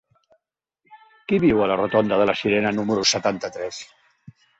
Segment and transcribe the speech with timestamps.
[1.27, 3.83] Qui viu a la rotonda de la Sirena número setanta-tres?